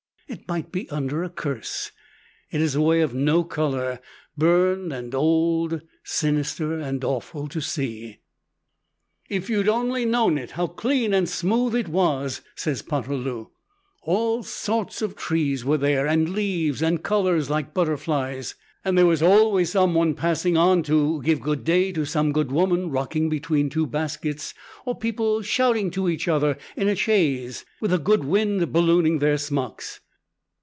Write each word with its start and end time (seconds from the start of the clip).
It 0.27 0.47
might 0.47 0.71
be 0.71 0.89
under 0.89 1.23
a 1.25 1.29
curse; 1.29 1.91
it 2.51 2.61
is 2.61 2.73
a 2.73 2.79
way 2.81 3.01
of 3.01 3.13
no 3.13 3.43
color, 3.43 3.99
burned 4.37 4.93
and 4.93 5.13
old, 5.13 5.81
sinister 6.05 6.79
and 6.79 7.03
awful 7.03 7.49
to 7.49 7.59
see. 7.59 8.19
"If 9.27 9.49
you'd 9.49 9.67
only 9.67 10.05
known 10.05 10.37
it 10.37 10.51
how 10.51 10.67
clean 10.67 11.13
and 11.13 11.27
smooth 11.27 11.75
it 11.75 11.89
was!" 11.89 12.39
says 12.55 12.81
Poterloo. 12.81 13.47
"All 14.03 14.41
sorts 14.41 15.01
of 15.01 15.17
trees 15.17 15.65
were 15.65 15.77
there, 15.77 16.07
and 16.07 16.29
leaves, 16.29 16.81
and 16.81 17.03
colors 17.03 17.49
like 17.49 17.73
butterflies; 17.73 18.55
and 18.85 18.97
there 18.97 19.05
was 19.05 19.21
always 19.21 19.71
some 19.71 19.93
one 19.93 20.13
passing 20.13 20.55
on 20.55 20.79
it 20.79 20.85
to 20.85 21.21
give 21.23 21.41
good 21.41 21.65
day 21.65 21.91
to 21.91 22.05
some 22.05 22.31
good 22.31 22.53
woman 22.53 22.89
rocking 22.89 23.27
between 23.27 23.69
two 23.69 23.85
baskets, 23.85 24.53
or 24.85 24.95
people 24.97 25.41
shouting 25.41 25.87
[note 25.87 25.97
1] 25.97 26.07
to 26.07 26.09
each 26.09 26.29
other 26.29 26.57
in 26.77 26.87
a 26.87 26.95
chaise, 26.95 27.65
with 27.81 27.91
the 27.91 27.99
good 27.99 28.23
wind 28.23 28.71
ballooning 28.71 29.19
their 29.19 29.37
smocks. 29.37 29.99